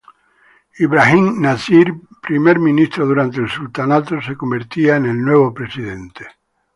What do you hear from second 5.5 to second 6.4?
presidente.